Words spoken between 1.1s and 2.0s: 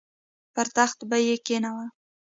یې کښېنوم.